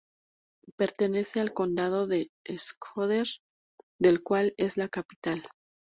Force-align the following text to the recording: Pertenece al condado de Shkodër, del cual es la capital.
Pertenece 0.77 1.41
al 1.41 1.53
condado 1.53 2.07
de 2.07 2.31
Shkodër, 2.47 3.27
del 3.99 4.23
cual 4.23 4.55
es 4.57 4.75
la 4.75 4.89
capital. 4.89 5.43